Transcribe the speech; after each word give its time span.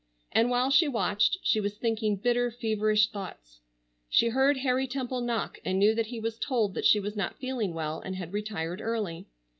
And 0.31 0.49
while 0.49 0.71
she 0.71 0.87
watched 0.87 1.37
she 1.43 1.59
was 1.59 1.75
thinking 1.77 2.15
bitter 2.15 2.49
feverish 2.49 3.11
thoughts. 3.11 3.59
She 4.09 4.29
heard 4.29 4.57
Harry 4.57 4.87
Temple 4.87 5.21
knock 5.21 5.59
and 5.63 5.77
knew 5.77 5.93
that 5.93 6.07
he 6.07 6.19
was 6.19 6.39
told 6.39 6.73
that 6.73 6.87
she 6.87 6.99
was 6.99 7.15
not 7.15 7.37
feeling 7.37 7.75
well 7.75 7.99
and 7.99 8.15
had 8.15 8.33
retired 8.33 8.81
early. 8.81 9.27